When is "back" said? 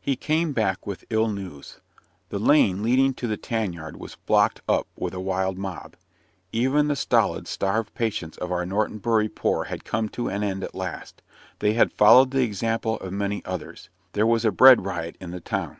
0.52-0.84